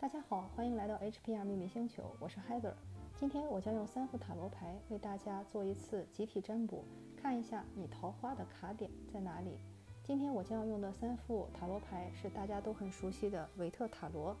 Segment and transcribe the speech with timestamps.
[0.00, 2.72] 大家好，欢迎来到 HPR 秘密星球，我是 Heather。
[3.18, 6.82] 今天我将用三副塔罗牌为大家做一次集体占卜，
[7.14, 9.58] 看一下你桃花的卡点在哪里。
[10.02, 14.34] 今天我将要用的三副塔罗牌是大家都很熟悉的维特塔罗，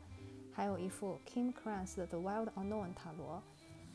[0.50, 3.42] 还有一副 Kim Krans 的 The Wild Unknown 塔罗，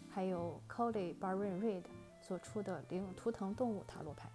[0.07, 1.85] 还有 Cody Baron Reid
[2.21, 4.29] 所出的灵图腾动物塔罗牌。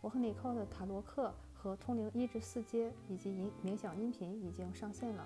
[0.00, 5.24] 我和 Nicole 的塔罗课和通灵一至四阶以及冥冥想音频已经上线了。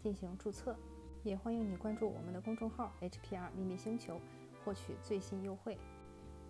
[0.00, 0.76] 进行注册，
[1.22, 4.20] 也欢迎你关注我们的公众号 HPR 秘密星球，
[4.64, 5.78] 获取最新优惠。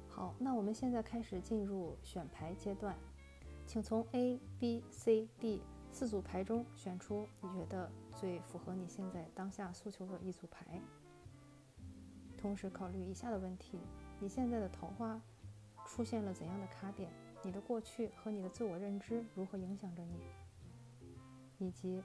[0.09, 2.96] 好，那我们现在开始进入选牌阶段，
[3.66, 5.60] 请从 A、B、C、D。
[5.92, 10.80] 四组牌中选出你觉得最符合你现在当下诉求的一组牌，
[12.38, 13.78] 同时考虑以下的问题：
[14.20, 15.20] 你现在的桃花
[15.87, 17.10] 出现了怎样的卡点？
[17.42, 20.20] 你的过去和你的自我认知如何影响着你？
[21.59, 22.02] 以及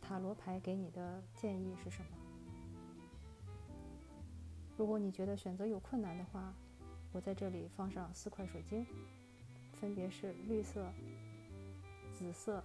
[0.00, 2.06] 塔罗牌给你的建议是什么？
[4.76, 6.54] 如果你觉得选择有困难的话，
[7.12, 8.86] 我在这里放上四块水晶，
[9.72, 10.92] 分别是绿色、
[12.12, 12.62] 紫色。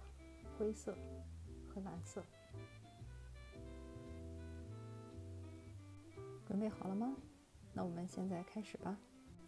[0.58, 0.94] 灰色
[1.70, 2.22] 和蓝色，
[6.46, 7.14] 准备好了吗？
[7.72, 8.98] 那我们现在开始吧。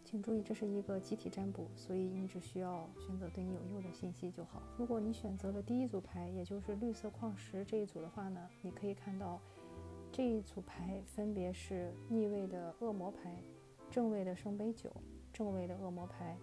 [0.05, 4.61] 请注意，这是一个集体占卜，所以你只需要选择对你有用的信息就好。
[4.77, 9.39] 如果你选择了第一组牌，也就是绿色矿石这一组的话呢，你可以看到
[10.11, 13.41] 这一组牌分别是逆位的恶魔牌、
[13.89, 14.91] 正位的圣杯九、
[15.31, 16.37] 正位的恶魔牌、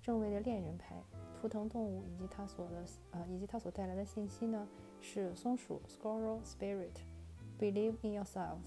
[0.00, 1.02] 正位的恋人牌。
[1.40, 4.66] 图腾动物以及它所的呃以及它所带来的信息呢，
[5.00, 8.58] 是松鼠 Squirrel Spirit，Believe in yourself。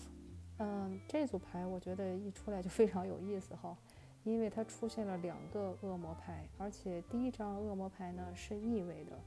[0.57, 3.77] 嗯，这组牌我觉得一出来就非常有意思哈，
[4.23, 9.19] 因为它出现了两个恶魔牌，而且第一张恶魔牌呢是逆位的。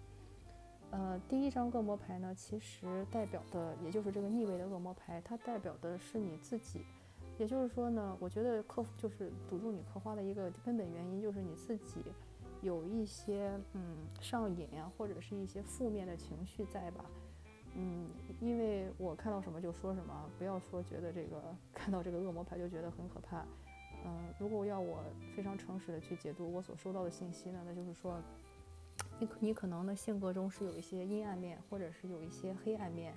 [0.91, 6.81] 呃，第一张恶魔牌呢，其实代表的也就是这个逆位的恶魔牌，它代表的是你自己。
[7.37, 12.05] 也就是说呢，我觉得克服就是堵住你荷花的一个根本原因就是你自己。
[12.65, 13.83] 有一些嗯
[14.23, 17.05] 上瘾呀，或者是一些负面的情绪在吧，
[17.75, 18.09] 嗯，
[18.41, 23.45] 因为我看到什么就说什么，不要说觉得这个看到这个恶魔牌就觉得很可怕，
[24.07, 25.05] 嗯，如果要我
[25.37, 28.19] 非常诚实的去解读我所收到的信息呢，那就是说，
[29.21, 33.15] 你你可能的性格中是有一些阴暗面，或者是有一些黑暗面，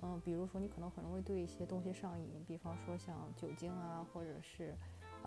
[0.00, 4.76] 嗯，比如说你可能很容易对一些东西上瘾，比方说像酒精啊，或者是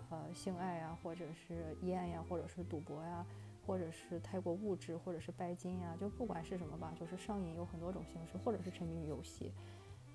[0.08, 3.26] 呃性爱啊，或者是烟呀，或者是赌博呀。
[3.70, 9.52] 或者是太过物质，或者是拜金呀，就不管是什么吧，就是上瘾有很多种形式，或者是沉迷于游戏，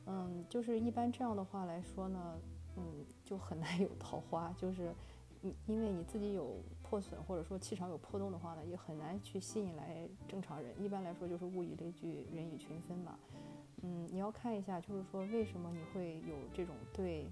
[0.07, 2.37] 嗯，就是一般这样的话来说呢，
[2.75, 4.93] 嗯，就很难 有桃花，就是
[5.39, 10.75] 你因为你自己有破损，或者说气场有破洞的话呢，也很难去吸引来正常人。
[10.83, 13.17] 一般来说就是物以类聚，人以群分嘛，
[13.83, 17.25] 嗯，你要看一下，就是说为什么你会有这种对。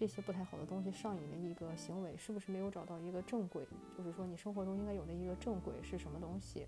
[0.00, 3.66] 这些不太好的东西上瘾的一个行为，是不是没有找到一个正轨？
[3.98, 6.66] 就是说，你生活中应该有的一个正轨是什么东西？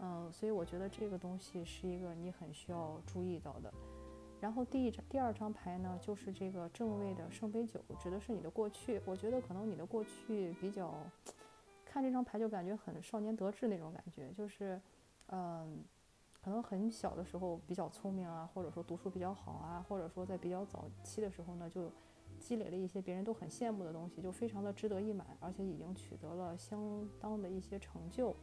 [0.00, 3.70] 嗯，所以我觉得这个东西是一个你很需要注意到的。
[4.40, 9.02] 然后第一张、第二张牌呢，就是这个正位的圣杯九，指的是你的过去。
[9.04, 10.94] 我觉得可能你的过去比较，
[11.84, 14.80] 看这张牌就感觉很少年得志那种感觉，就是，
[15.26, 15.84] 嗯，
[16.42, 21.92] 可能很小的时候比较聪明啊，或者说读书比较好啊，或者说在比较早期的时候呢就。
[22.42, 28.34] 积累了一些别人都很羡慕的东西，就非常的值得一买，而且已经取得了相当的一些成就。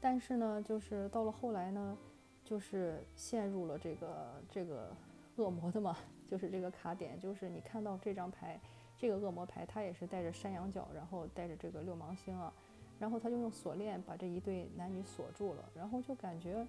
[0.00, 1.96] 但是呢，就是到了后来呢，
[2.44, 4.94] 就是陷入了这个这个
[5.36, 8.60] 恶魔的嘛，就是这个卡点，就是你看到这张牌，
[8.98, 12.52] 这个恶魔牌，它也是带着山羊角，然后带着这个六芒星啊，
[12.98, 16.66] 然后他就用锁链把这一对男女锁住了，然后就感觉，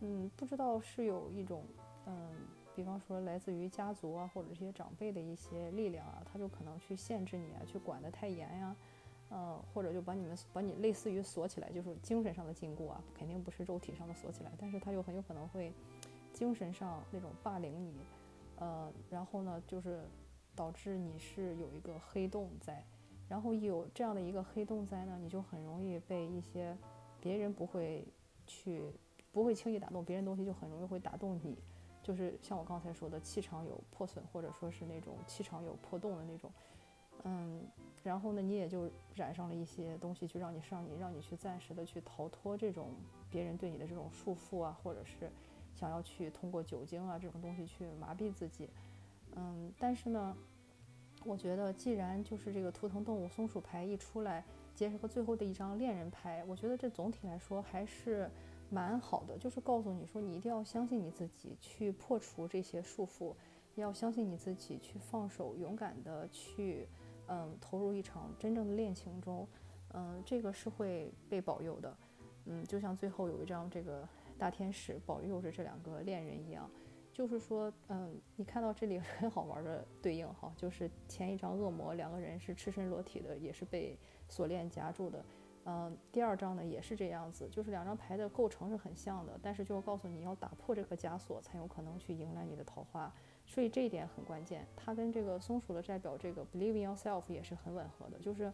[0.00, 1.62] 嗯，不知道是有一种，
[2.06, 2.30] 嗯。
[2.78, 8.76] 比方说，来自于家族啊，或者这些长辈的一些力量啊，他就可能去限制你啊，去管得太严呀，
[9.30, 15.72] 呃，或者就把你们把你类似于锁起来，就是精神上的禁锢啊，肯定不是肉体上的锁起来，但是他又很有可能会
[16.32, 17.96] 精神上那种霸凌你，
[18.60, 20.04] 呃，然后呢，就是
[20.54, 22.84] 导致你是有一个黑洞在，
[23.28, 26.78] 然后有这样的一个黑洞在呢，你就很容易被一些
[27.20, 28.06] 别人不会
[28.46, 28.80] 去
[29.32, 31.58] 不会轻易打动别人东西，就很容易会打动你。
[32.08, 36.50] 就是像我刚才说的，气场有破损，或者说是那种气场有破洞的那种，
[37.24, 37.62] 嗯，
[38.02, 42.94] 然后呢，你也就染上了一些东西，去让你上瘾，让你去暂时的去逃脱这种
[43.28, 45.30] 别人对你的这种束缚啊，或者是
[45.74, 48.70] 想要去通过酒精啊这种东西去麻痹自己，
[49.36, 50.34] 嗯，但是呢，
[51.26, 54.42] 我觉得既然就是这个图腾动物松鼠牌一出来，
[54.74, 58.30] 结合最后的一张恋人牌，我觉得这总体来说还是
[58.70, 63.34] 蛮好的，就是告诉你说你一定要相信你自己，去破除这些束缚，
[63.76, 66.88] 要相信你自己，去放手，勇敢的去，
[67.28, 69.46] 嗯，投入一场真正的恋情中，
[69.94, 71.96] 嗯，这个是会被保佑的，
[72.46, 74.06] 嗯，就像最后有一张这个
[74.36, 76.70] 大天使保佑着这两个恋人一样。
[77.10, 83.98] 就是说，嗯，你看到这里很好玩的对应哈，就是前一张恶魔两个人是赤身裸体的，也是被
[84.28, 85.24] 锁链夹住的，
[85.70, 93.12] 嗯，第二张呢也是这样子，就是两张牌的构成是很像的，但是就告诉你要打破这个枷锁，才有可能去迎来你的桃花，
[93.44, 94.66] 所以这一点很关键。
[94.74, 98.50] 它跟这个松鼠的代表这个 believe in yourself 也是很吻合的，就是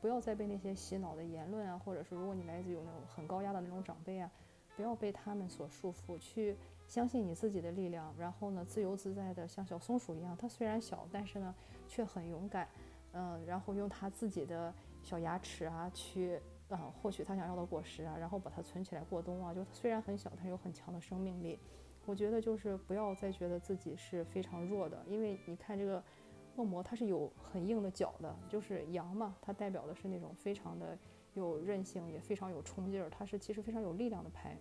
[0.00, 4.28] 不要再被那些洗脑的言论啊，或者是如果你来自有那种很高压的那种长辈啊，
[4.74, 6.56] 不要被他们所束缚去。
[6.88, 10.36] 相信你自己的力量，然后呢，自由自在的像小松鼠一样。
[10.36, 11.54] 它虽然小，但是呢，
[11.86, 12.66] 却很勇敢。
[13.12, 14.72] 嗯，然后用它自己的
[15.02, 19.54] 小牙齿啊，去啊获取它想要的果实啊，然后把它存起来过冬啊。
[19.54, 21.58] 就虽然很小，它有很强的生命力。
[22.06, 26.02] 我觉得就是不要再觉得自己是非常弱的，因为你看这个
[26.56, 30.98] 恶魔，它是有很硬的角的，就是羊嘛，它代表的是那种非常的
[31.34, 34.56] 有韧性，也非常有冲劲儿，它是其实非常有力量的牌。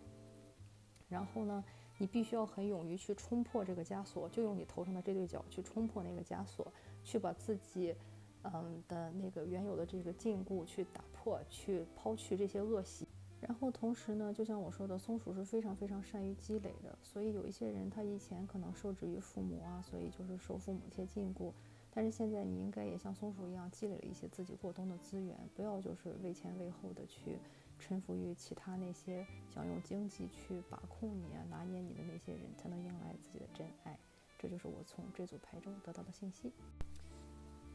[1.08, 1.64] 然后呢？
[2.00, 6.72] 你必须要很勇于去冲破这个枷锁，就用你头上的这对角去冲破那个枷锁，
[7.04, 7.96] 去把自己，
[8.44, 13.08] 嗯的那个原有的这个禁锢去打破，去抛去这些恶习。
[13.40, 21.52] 然后同时呢，就像我说的，松鼠是非常非常善于积累的，所以有一些人他以前可能受制于父母啊，所以就是受父母一些禁锢。
[21.92, 27.38] 但是现在你应该也像松鼠一样积累了一些自己过冬的资源，不要就是为前为后的去。
[27.80, 29.24] 臣服于其他那些
[29.54, 33.96] 想用经济去把控你啊、拿捏你的那些人，才能迎来自己的真爱。
[34.40, 36.52] 这就是我从这组牌中得到的信息。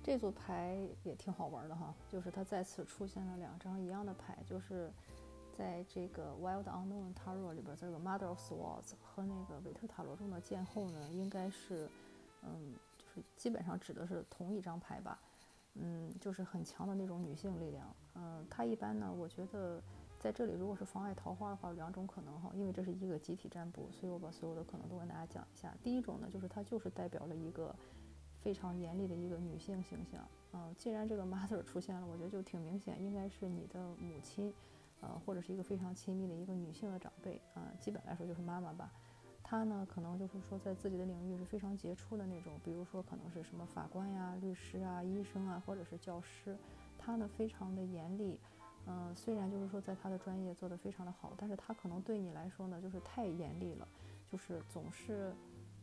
[0.03, 4.91] 这组牌也挺好玩的哈，就是它再次出现了两张一样的牌，就是
[5.57, 11.89] 在这个 Wild Unknown Tarot 里边，这个 Mother of Swords 和那个韦特塔罗中的剑后呢，应该是，
[12.43, 15.19] 嗯，就是基本上指的是同一张牌吧。
[15.75, 17.97] 嗯，就是很强的那种女性力量。
[18.15, 19.81] 嗯，它一般呢，我觉得
[20.19, 25.75] 在这里如果是妨碍桃花的话，有两种可能哈，因为这是一个集体占卜，所以我把所有的可能都跟大家讲一下。
[25.83, 27.75] 第一种呢，就是它就是代表了一个
[28.43, 30.21] 非常严厉的一个女性形象。
[30.53, 34.53] 嗯，既然这个 mother 出现了，我觉得就挺明显，应该是你的母亲，
[35.01, 37.41] 呃，或者是一个非常亲密的一个女性的长辈。
[37.55, 38.91] 啊，基本来说就是妈妈吧。
[39.45, 46.57] 她呢，可能就是说，在自己的领域是非常杰出的那种，比如说可能是什么法官呀、律师啊、医生啊，或者是教师。
[46.99, 48.39] 她呢，非常的严厉，
[48.87, 53.89] 嗯，虽然就是说在她的专业做得非常的好，但是她可能对你来说呢，就是太严厉了，
[54.31, 55.35] 就是总是，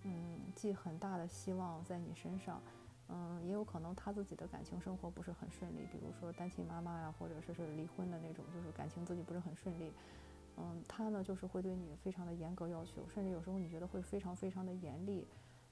[0.04, 2.62] 嗯，寄很大的希望在你身上，
[3.10, 9.92] 嗯，也有可能他自己的感情生活不是很顺利，比如说单亲妈妈呀，或者说是离婚的那种，就是感情自己不是很顺利。
[10.58, 15.26] 嗯，他呢就是会对你非常的严格要求，甚至有时候你觉得会非常非常的严厉，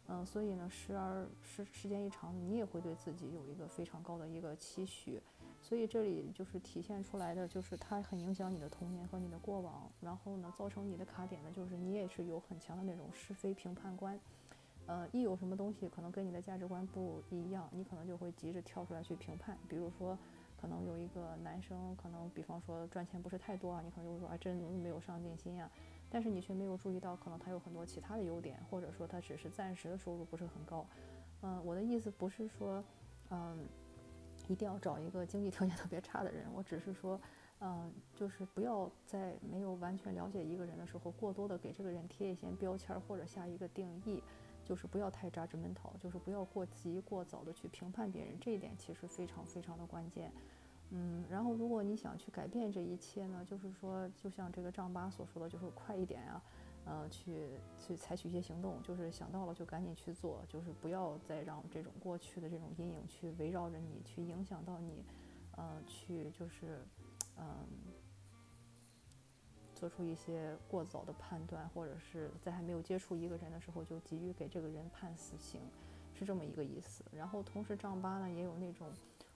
[0.07, 5.21] 嗯，所以呢，时而时时间一长，你也会对自己有一个非常高的一个期许，
[5.62, 14.19] 所以这里就是体现出来的，就是它很影响你的童年和你的过往，然后呢，造成你的卡点呢，就是你也是有很强的那种是非评判观，
[14.86, 20.17] 呃，一有什么东西可能跟你的价值观不一样，你可能就会急着跳出来去评判，比如说。
[20.60, 25.70] 可能有一个男生，可能比方说赚钱不是太多啊，你可能就会说啊，真没有上进心呀。
[26.10, 30.84] 但是你却没有注意到，可能他有很多其他的优点，或者说他只是暂时的收入不是很高。
[31.43, 32.84] 嗯，我的意思不是说，
[33.29, 33.67] 嗯，
[34.48, 36.46] 一定要找一个经济条件特别差的人。
[36.54, 37.20] 我只是说，
[37.60, 44.24] 嗯，就是不要在没有完全了解一个人的时候，过多的给这个人贴一些标签或者下一个定义。
[44.66, 50.30] 就是不要太扎着闷头，就是不要过急过早的去评判别人，这一点其实非常非常的关键。
[50.89, 56.44] 嗯，然后如果你想去改变这一切呢，就是说，就像这个丈八所说的，就是快一点啊，
[56.88, 65.03] 呃，去去采取一些行动，就是想到了就赶紧去做，就是不要再让这种过去的这种阴影去围绕着你，去影响到你，
[65.51, 66.84] 呃，去就是，
[67.36, 67.46] 嗯。
[69.79, 75.62] 做出一些过早的判断，或者是在还没有接触一个人的时候就急于给这个人判死刑，
[76.15, 77.06] 是这么一个意思。
[77.12, 78.91] 然后同时丈八呢也有那种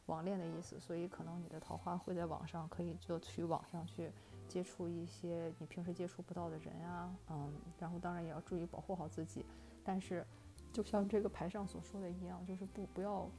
[0.07, 4.11] 网恋的意思，所以可能你的桃花会在网上，可以就去网上去
[4.51, 9.45] 接触一些你平时接触不到的人啊，嗯，然后当然也要注意保护好自己。
[9.83, 10.25] 但是
[10.73, 13.29] 就像这个牌上所说的一样，就是不不要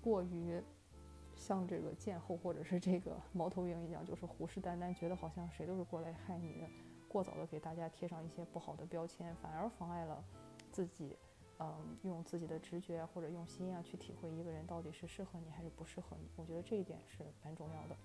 [0.00, 0.62] 过于。
[1.34, 6.68] 像这个剑后或者是这个 猫头鹰一样，就是虎视眈眈，觉得好像谁都是过来害你的，
[7.08, 10.22] 过早的给大家贴上一些不好的标签，反而妨碍了
[10.70, 11.16] 自己，
[11.58, 16.28] 嗯，用自己的直觉或者用心啊去体会一个人到底是适合你还是不适合你。
[16.36, 17.96] 我觉得这一点是蛮重要的。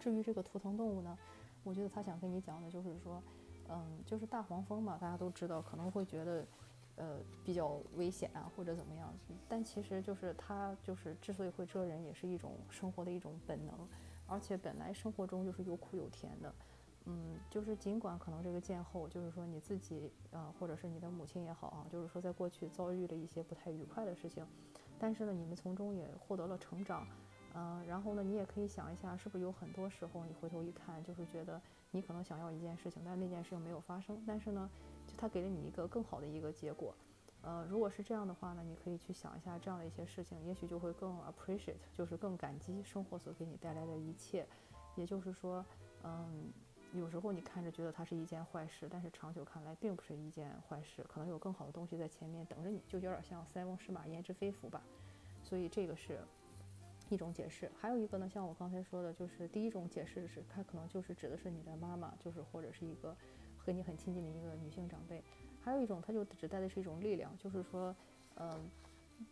[0.00, 1.16] 至于这个图腾动物呢，
[1.64, 3.22] 我觉得他想跟你讲的就是说，
[3.68, 6.46] 嗯，就是大黄蜂嘛，大家都知道可能会觉得。
[7.00, 9.14] 呃，比较危险啊，或者怎么样？
[9.48, 13.72] 但其实就是它，就是之所以会蛰人，也是一种生活的一种本能，
[14.26, 16.52] 而且本来生活中就是有苦有甜的。
[17.04, 24.44] 嗯，就是尽管可能这个见后，就是说你自己，呃，或者是你的母亲也好啊，就是说在过去遭遇了一些不太愉快的事情，
[24.98, 27.06] 但是呢，你们从中也获得了成长。
[27.54, 34.70] 嗯，然后呢，你也可以想一下，是不是有很多时候你回头一看，就是觉得你可能想要一件事情，但那件事情没有发生，但是呢。
[35.08, 36.94] 就它给了你一个更好的一个结果，
[37.40, 44.46] 呃，如果是这样的话呢，你可以去想一下这样的一些事情，也许就会更 appreciate，就是更感激生活所给你带来的一切。
[44.96, 45.64] 也就是说，
[46.04, 46.52] 嗯，
[46.92, 54.82] 有时候你看着觉得它是一件坏事，但是长久看来并不是一件坏事，可能有更好的东西在前面等着你，就有点像塞翁失马焉知非福吧。
[55.42, 56.20] 所以这个是
[57.14, 57.70] 一种解释。
[57.78, 63.16] 还有一个呢，像我刚才说的，就是第一种解释是它可能就是指的是你的妈妈，就是或者是一个。
[63.60, 65.22] 和你很亲近的一个女性长辈，
[65.60, 67.94] 还有一种，它就指带的是一种力量，就是说，
[68.36, 68.66] 嗯，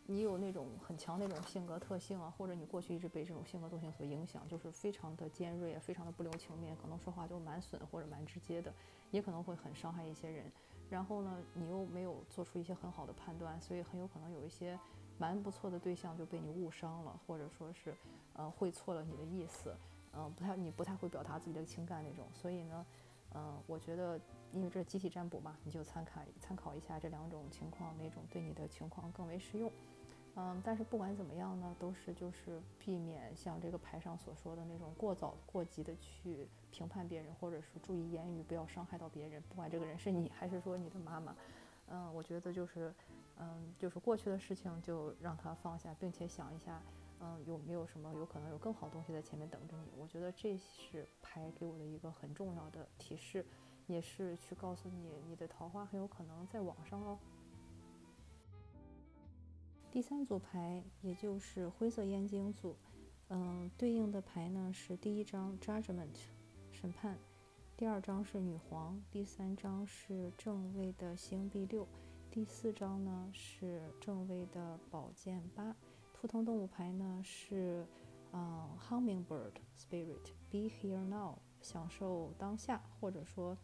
[0.05, 8.71] 你有那种很强那种性格特性啊，或者你过去一直被这种性格特性所影响，就是非常的尖锐，非常的不留情面，可能说话就蛮损或者蛮直接的，
[9.09, 10.45] 也可能会很伤害一些人。
[10.87, 14.77] 然后呢，你又没有做出一些很好的判断，所以很有可能有一些
[15.17, 17.95] 蛮不错的对象就被你误伤了，或者说是，
[18.33, 19.75] 呃，会错了你的意思，
[20.13, 22.85] 嗯，不太你不太会表达自己的情感那种，所以呢。
[23.35, 24.19] 嗯，我觉得，
[24.53, 29.69] 因为这是集体占卜嘛，你就参考参考一下这两种情况，哪种对你的情况更为适用。
[30.35, 41.35] 嗯，但是不管怎么样呢，都是就是避免像这个牌上所说的那种过早过急的去评判别人，或者是注意言语，不要伤害到别人，不管这个人是你还是说你的妈妈。
[41.89, 42.93] 嗯，我觉得就是，
[43.39, 46.81] 嗯，就是过去的事情就让它放下，并且想一下。
[47.19, 49.89] 嗯，有没有什么有可能有更好东西在前面等着你？
[49.97, 53.43] 我觉得这是牌给我的一个很重要的提示，
[53.87, 57.17] 也是去告诉你，你的桃花很有可能在网上哦。
[59.89, 62.75] 第三组牌，也就是灰色燕京组，
[63.29, 66.19] 嗯，对应的牌呢是第一张 Judgment，
[66.71, 67.17] 审判，
[67.75, 71.87] 第二张是女皇，第三张是正位的星币六，
[72.29, 75.75] 第四张呢是正位的宝剑八。
[76.13, 77.85] 图腾动物牌呢是，
[78.31, 83.57] 嗯，Hummingbird Spirit，Be here now，享受当下，或者说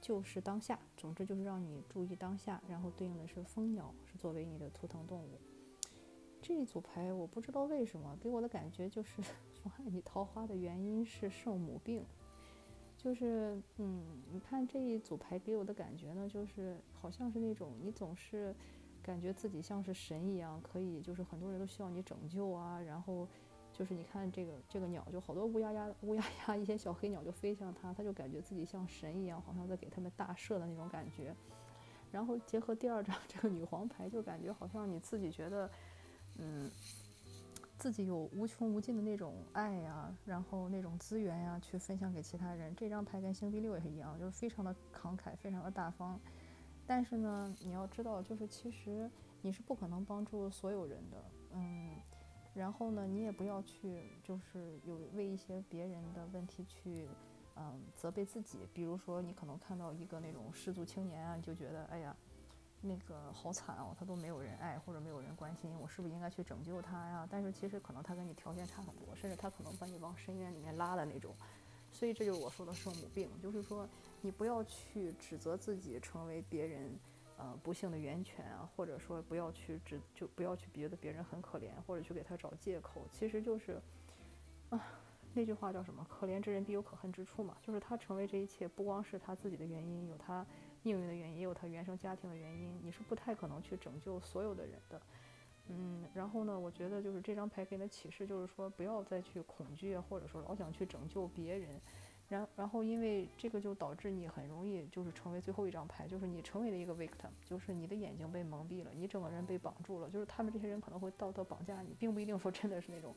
[0.00, 0.78] 就是当下。
[0.96, 2.60] 总之就是让你注意当下。
[2.68, 5.40] 然后对应的是蜂鸟，是作为你的图腾动物。
[6.42, 9.22] 这一组牌我不知道为什么给我的感觉就是
[9.62, 12.04] 妨碍你桃花的原因是圣母病。
[12.96, 18.54] 就是嗯，你看这一组牌给我的感觉呢，就是好像是那种你总是。
[19.02, 22.80] 感觉自己像是神一样，可以就是很多人都需要你拯救啊。
[22.80, 23.28] 然后
[23.72, 31.32] 就是你看这个这个鸟，就好多乌鸦鸦乌鸦鸦，一些小黑鸟就飞向它，它就感觉自己像神一样，好像在给他们大赦的那种感觉。
[32.10, 35.70] 然后结合第二张这个女皇牌，就感觉好像你自己觉得，
[36.38, 36.68] 嗯，
[37.78, 42.74] 自己有无穷无尽的那种爱呀，然后那种资源呀，去分享给其他人。
[42.74, 46.18] 这张牌跟星币六也是一样，就是非常的慷慨，非常的大方。
[46.86, 49.10] 但是呢，你要知道，就是其实
[49.42, 51.96] 你是不可能帮助所有人的，嗯，
[52.54, 57.08] 然后呢，你也不要去就是有为一些别人的问题去，
[57.56, 58.66] 嗯，责备自己。
[58.72, 62.16] 比如说，你可能看到一个那种失足青年啊，你就觉得，哎呀，
[62.80, 67.26] 那个好惨哦，他都没有人爱或者没有人关心，我是不是应该去拯救他呀？
[67.30, 71.34] 但是其实可能他跟你条件差很多，甚至他可能把你往深渊里面拉的那种。
[71.92, 73.88] 所以这就是我说的圣母病，就是说
[74.20, 76.92] 你不要去指责自己成为别人，
[77.38, 83.06] 呃不幸的源泉啊，或者说不要去指就不要去觉得别人很可怜，或者去给他找借口。
[83.10, 83.80] 其实就是，
[84.68, 84.78] 啊，
[85.32, 86.06] 那句话叫什么？
[86.10, 87.56] 可怜之人必有可恨之处嘛。
[87.62, 90.44] 就是他成为这一切，不光是他自己的原因，有他
[90.86, 92.80] 命运的原因，也有他原生家庭的原因。
[92.80, 95.02] 你是不太可能去拯救所有的人的。
[95.68, 101.80] 嗯，然后呢，我觉得就是这张牌给你的启示，就是说不要再去恐惧，或者说老想去拯救别人，
[102.28, 113.12] 然然后因为这个就导致你很容易就是成为最后一张牌，就是你成为了一个 victim，就是你的眼睛被蒙蔽了，你整个人被绑住了，就是他们这些人可能会道德绑架你，并不一定说真的是那种，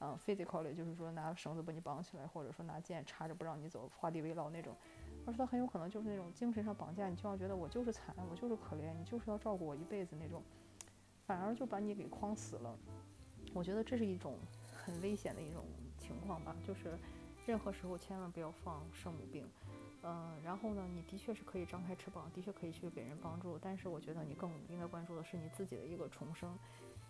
[0.00, 4.76] 嗯，physically，就是说拿绳子把你绑起来，或者说拿剑插着不让你走，画地为牢那种，
[5.26, 10.42] 而是他很有可能就是那种精神上绑架你，就要觉得我就是惨，我就是可怜，你就是要照顾我一辈子那种。
[11.24, 12.76] 反而就把你给框死了，
[13.54, 14.36] 我觉得这是一种
[14.74, 15.64] 很危险的一种
[15.96, 16.54] 情况吧。
[16.66, 16.98] 就是
[17.46, 19.48] 任何时候千万不要放圣母病，
[20.02, 26.58] 嗯，然后呢，你的确是可以张开翅膀，的确可以去给人帮助，但是我觉得你更应该关注的是你自己的一个重生，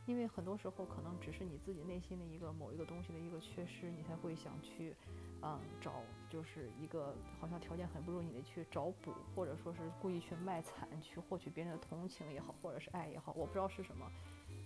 [0.05, 4.95] 因为很多时候可能只是你自己内心的一个某一个东西的一个缺失，你才会想去，
[5.43, 5.93] 嗯，找
[6.31, 14.11] 就是一个好像条件很不如你的去找补，或者说是故意去卖惨，去获取别人的同情也好，或者是爱也好，我不知道是什么。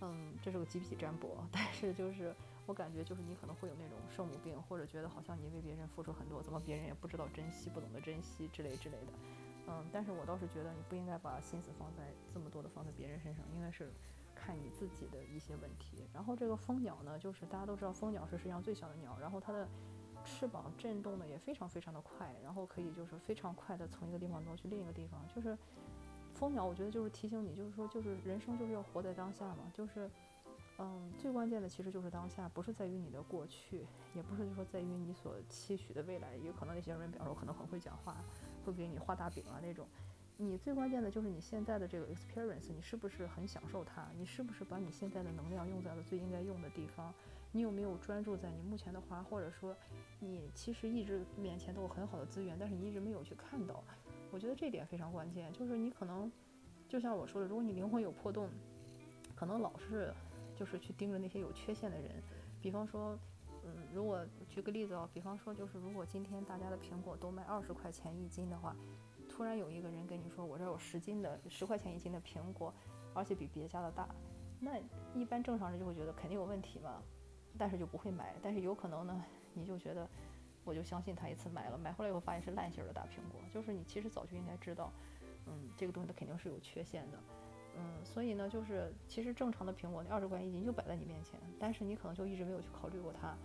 [0.03, 2.35] 嗯，这是个集体占卜， 但是就是
[2.67, 9.13] 我感觉就是你可能会有那种圣母病，或者觉得好像你为别人付出很多，怎么别人也不知道珍惜，不懂得珍惜之类之类的。
[9.69, 13.91] 嗯，但是我倒是觉得你不应该把心思放在这么多的放在别人身上，应该是
[14.35, 16.07] 看你自己的一些问题。
[16.13, 19.67] 然后这个蜂鸟呢，就是大家都知道蜂鸟是世界上最小的鸟，然后它的
[20.27, 25.57] 翅膀震动的也非常非常的快，然后可以就是非常快的从一个地方挪去另一个地方，就是。
[26.39, 30.07] 蜂鸟，我觉得就是提醒你，就是说，就是人生就是要活在当下嘛，就是，
[30.77, 36.37] 嗯，最关键的其实就是当下，不是在于你的过去，也不是就说在于你所期许的未来。
[36.45, 38.23] 有可能那些人，比方说可能很会讲话，
[38.67, 39.89] 会给你画大饼啊那种。
[40.37, 44.07] 你最关键的就是你现在的这个 experience，你是不是很享受它？
[44.15, 47.15] 你是不是把你现在的能量用在了最应该用的地方？
[47.57, 49.75] 你有没有专注在你目前的话，或者说
[50.21, 53.83] 你其实一直面前都有很好的资源，但是你一直没有去看到？
[54.31, 56.31] 我觉得这点非常关键，就是你可能，
[56.87, 58.51] 就像我说的，如果你灵魂有破洞，
[59.35, 60.13] 可能老是
[60.55, 62.23] 就是去盯着那些有缺陷的人。
[62.61, 63.19] 比方说，
[63.65, 68.77] 嗯，如果举个例子啊，比方说就是如果今天大家的苹果都卖二十块钱一斤的话，
[69.29, 72.75] 突然有一个人跟你说我这有十斤的十块钱一斤的苹果，
[73.15, 74.09] 而且比别家的大，
[74.61, 74.79] 那
[75.15, 77.03] 一般正常人就会觉得肯定有问题嘛，
[77.59, 78.35] 但是就不会买。
[78.43, 80.09] 但是有可能呢，你就觉得。
[80.69, 84.91] 我就相信他一次买了，买回来以后发现是烂心儿的大苹果，就是你其实早就应该知道，
[85.47, 87.19] 嗯，这个东西它肯定是有缺陷的，
[87.77, 93.37] 嗯，所以呢，就是其实正常的苹果那二十块钱一斤就摆在你面前，但是你可能就一直没有去考虑过它，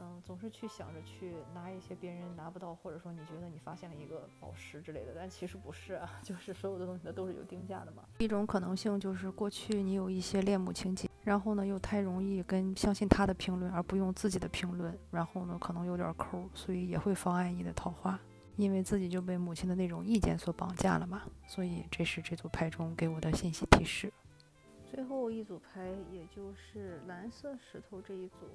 [0.00, 8.02] 嗯，总是去想着去拿一些别人拿不到，或者说你觉得你发现了一个宝石之类的，但其实不是啊， 就是所有的东西它都是有定价的嘛。
[8.18, 11.08] 一种可能性就是过去你有一些恋母情节。
[11.22, 14.98] 然后呢，又太容易跟相信他的评论，而不用自己的评论。
[15.10, 18.18] 然后呢，可能有点抠，所以也会妨碍你的桃花，
[18.56, 21.22] 因为自己就被母亲的那种意见所绑架了嘛。
[21.46, 24.10] 所以这是这组牌中给我的信息提示。
[24.90, 28.48] 最后一组牌，也就是蓝色石头这一组。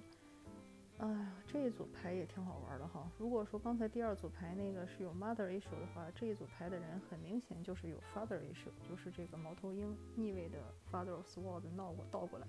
[0.98, 3.12] 哎呀，这一组牌也挺好玩的哈。
[3.18, 10.58] 如果说刚才第二组牌那个是有 mother issue 的话，这一组牌的人很明显就是有 father issue，就是这个猫头鹰逆位的
[10.90, 12.48] father of swords 闹过倒过来。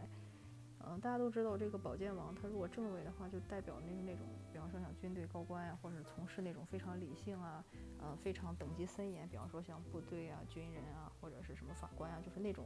[0.89, 7.65] 嗯，大家都知道这个宝剑王，他如果正位的话，就代表那个那种，比方说像军队高官呀，或者从事那种非常理性啊，
[7.99, 12.65] 呃，非常等级森严，比方说像部队啊、军人啊，或者是什么法官啊，就是那种，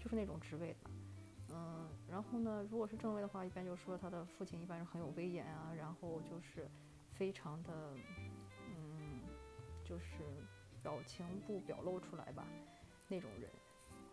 [0.00, 0.90] 就是那种职位的。
[1.52, 6.70] 嗯，然后呢，如果是正位的话，一般就说他的父亲一般是很有威严啊，然后就是
[7.12, 7.94] 非常的，
[8.76, 9.20] 嗯，
[9.84, 10.22] 就是
[10.82, 12.46] 表情不表露出来吧，
[13.08, 13.50] 那种人，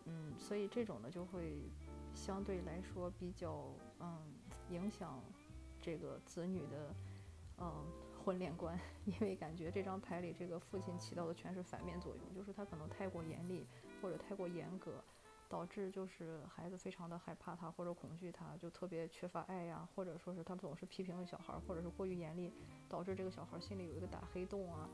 [0.06, 1.70] 嗯，所以这种呢就会
[2.14, 3.64] 相对来说比较，
[4.00, 4.18] 嗯，
[4.70, 5.22] 影响
[5.80, 6.94] 这个子女的，
[7.58, 7.72] 嗯，
[8.24, 13.64] 婚恋观， 因为感觉这张牌里这个父亲起到的全是反面作用，就是他可能太过严厉
[14.02, 15.02] 或者太过严格。
[15.48, 22.52] 导致就是孩子非常的害怕他或者恐惧他，就特别缺乏爱呀，或者说是他总是批评小孩，或者是过于严厉，
[22.88, 24.88] 导致这个小孩心里有一个大黑洞啊，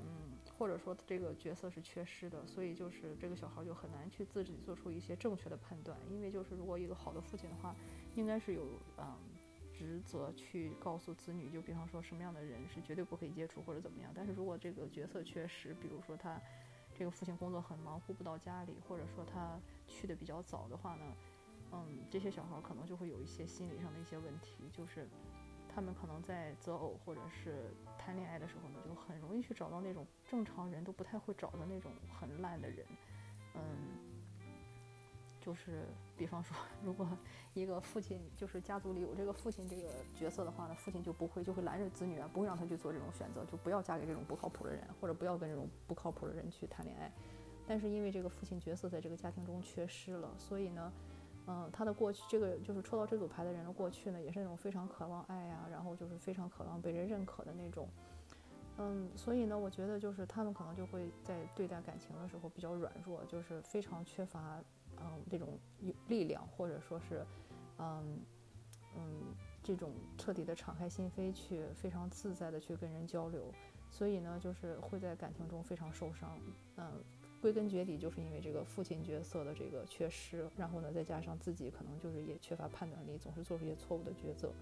[0.00, 7.76] 嗯，或者说这个角色是缺失的，所以就是这个小孩就很难去自己做出一些正确的判断，因为就是如果一个好的父亲的话，
[8.14, 9.14] 应该是有嗯
[9.74, 16.40] 职责去告诉子女，就比方说什么样的人是绝对不可以接触或者怎么样，但是如果这个角色缺失，比如说他。
[16.94, 21.04] 这个父亲工作很忙，顾不到家里，或者说他去的比较早的话呢，
[21.72, 25.08] 嗯，这些小孩可能就会有一些心理上的一些问题，就是
[25.68, 32.86] 他们可能在择偶或者是谈恋爱的时候呢，就很容易去找到那种正常人都不太会找的那种很烂的人，
[33.54, 34.11] 嗯。
[35.44, 35.84] 就是，
[36.16, 37.06] 比方说， 如果
[37.52, 47.10] 一个父亲就是家族里有这个父亲这个角色的话呢，父亲就不会就会拦着子女啊，不会让他去做这种选择，就不要嫁给这种不靠谱的人，或者不要跟这种不靠谱的人去谈恋爱。
[47.66, 50.92] 但是因为这个父亲角色在这个家庭中缺失了，所以呢，
[51.48, 57.88] 嗯，他的过去这个就是抽到这组牌的人的过去呢，也是那种非常渴望爱呀，然后就是非常渴望被人认可的那种，
[58.78, 64.62] 嗯，所以呢，我觉得就是他们可能就会在对待感情的时候比较软弱，就是非常缺乏。
[65.04, 65.58] 嗯，这种
[66.06, 67.26] 力量，或者说是，
[67.78, 68.20] 嗯
[68.96, 73.52] 嗯，这种彻底的敞开心扉，去非常自在的去跟人交流，
[73.90, 76.38] 所以呢，就是会在感情中非常受伤。
[76.76, 77.02] 嗯，
[77.40, 84.52] 归根结底就是因为这个父亲角色的这个缺失，然后呢，再加上自己可能就是也缺乏判断力，总是做出一些错误的抉择。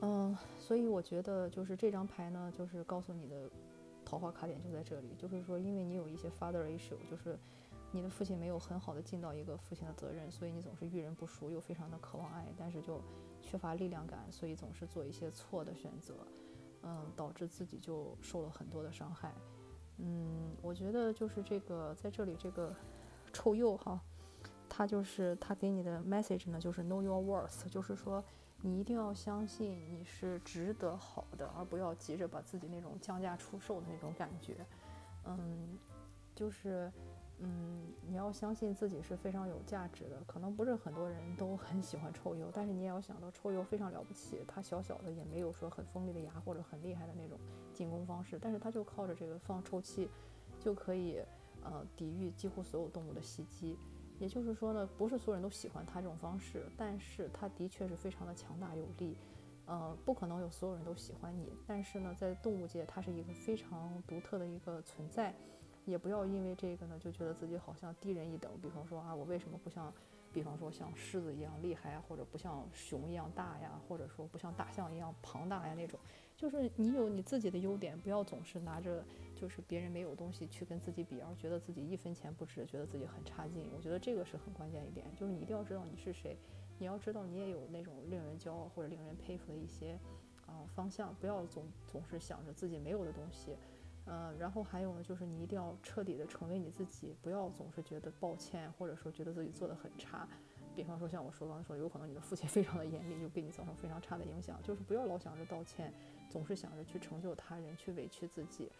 [0.00, 3.50] 嗯，所以我觉得就是这张牌呢，就是告诉你的。
[4.04, 7.38] 桃花卡点就在这里，就是说，因为你有一些 father issue，就是
[7.92, 13.00] 你的父亲没有很好的尽到一个父亲的责任，所以你总是遇人不淑，又非常的渴望爱，但是就
[13.42, 16.14] 缺乏力量感，所以总是做一些错的选择，
[16.82, 19.32] 嗯，导致自己就受了很多的伤害。
[19.98, 22.74] 嗯，我觉得就是这个在这里这个
[23.32, 24.00] 臭鼬哈，
[24.68, 28.24] 他就是他给你的 message 呢，就是 know your worth，就是说。
[28.64, 34.64] 你一定要相信你是值得好的，而不要急着把自己那种降价出售的那种感觉。
[35.24, 35.76] 嗯，
[36.32, 36.88] 就是，
[37.40, 37.81] 嗯，
[38.12, 40.22] 你要相信自己是非常有价值的。
[40.26, 47.38] 可能不是很多人都很喜欢臭鼬，但是你也要想到臭鼬非常了不起，它小小的也没有说很锋利的牙或者很厉害的那种
[47.72, 50.10] 进攻方式，但是它就靠着这个放臭气，
[50.60, 51.22] 就可以
[51.62, 53.78] 呃抵御几乎所有动物的袭击。
[54.18, 59.16] 也就是说呢，不是所有人都喜欢它这种方式，但是它的确是非常的强大有力，
[59.64, 65.34] 呃，不可能有所有人都喜欢你，但是呢，在动物界，它是一个非常独特的一个存在，
[65.84, 68.50] 也不要因为这个呢，就觉得自己好像低人一等。
[68.60, 69.92] 比方说啊，我为什么不像，
[70.32, 75.98] 比方说像狮子一样厉害啊，或者不像熊一样大呀，或者说不像大象一样庞大呀那种，
[76.36, 79.04] 就是你有你自己的优点，不要总是拿着。
[79.34, 83.66] 就是别人没有东西去跟自己比，而觉得自己一分钱不值，觉得自己很差劲。
[83.76, 86.38] 我觉得这个是很关键一点，就是你一定要知道你是谁，
[86.78, 89.98] 你要知道你也有那种令人骄傲或者令人佩服的一些
[90.46, 93.56] 啊方向，不要总总是想着自己没有的东西。
[94.06, 100.28] 嗯，然后还有呢，就是你一定要彻底的成为你自己，不要总是觉得抱歉，或者说觉得自己做的很差。
[100.74, 104.60] 比方说像我说刚才说，有可能你的父亲非常的严厉，就给你造成非常差的影响。
[104.62, 105.92] 就是不要老想着道歉，
[106.28, 108.72] 总是想着去成就他人，去委屈自己。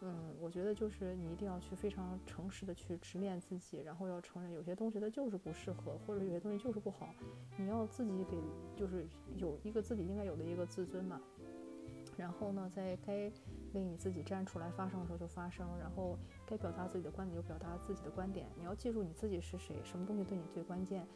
[0.00, 7.12] 嗯，我觉得就是你一定要去非常诚实的去直面自己，然后要承认有些东西它就是不适合，或者有些东西就是不好。
[7.56, 8.38] 你要自己给，
[8.76, 11.20] 就是有一个自己应该有的一个自尊嘛。
[12.18, 13.30] 然后呢，在该
[13.72, 18.48] 为你自己站出来发声的时候就发声，然后该表达自己的观点就表达自己的观点。
[18.56, 21.06] 你要记住你自己是谁，什么东西对你最关键。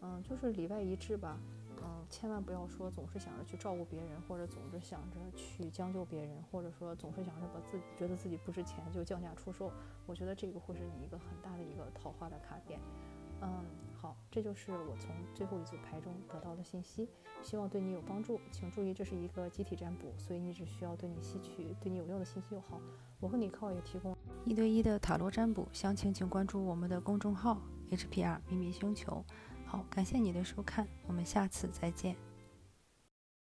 [0.00, 1.38] 嗯，就是里外一致吧。
[1.84, 9.72] 嗯，千万不要说总是想着去照顾别人，或者总是想着去将就别人，或者说总是想着把自己觉得自己不值钱就降价出售。
[10.06, 12.78] 我觉得这个会是你一个很大的一个桃花的卡点。
[13.40, 13.64] 嗯，
[14.02, 17.08] 好，这就是我从最后一组牌中得到的信息，
[17.40, 18.40] 希望对你有帮助。
[18.50, 22.80] 请注意，这是一个集体占卜，所以你只需要对你吸取对你有用的信息就好。
[23.20, 27.62] 我和你靠也提供一对一的塔罗占卜，详情请关注我们的公众号
[27.92, 29.24] HPR 秘密星球。
[29.64, 32.31] 好，感谢你的收看，我们下次再见。